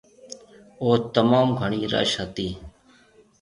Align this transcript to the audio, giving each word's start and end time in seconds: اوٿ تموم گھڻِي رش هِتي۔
اوٿ 0.81 1.01
تموم 1.13 1.47
گھڻِي 1.59 1.81
رش 1.93 2.11
هِتي۔ 2.21 2.47